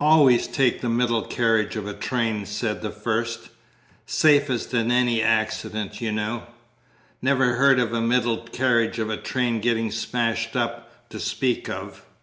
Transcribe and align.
"Always 0.00 0.46
take 0.46 0.80
the 0.80 0.88
middle 0.88 1.20
carriage 1.26 1.76
of 1.76 1.86
a 1.86 1.92
train," 1.92 2.46
said 2.46 2.80
the 2.80 2.90
first. 2.90 3.50
"Safest 4.06 4.72
in 4.72 4.90
any 4.90 5.20
accident, 5.20 6.00
y'know. 6.00 6.44
Never 7.20 7.56
heard 7.56 7.78
of 7.78 7.92
a 7.92 8.00
middle 8.00 8.38
carriage 8.46 8.98
of 8.98 9.10
a 9.10 9.18
train 9.18 9.60
getting 9.60 9.90
smashed 9.90 10.56
up, 10.56 10.90
to 11.10 11.20
speak 11.20 11.68
of." 11.68 12.06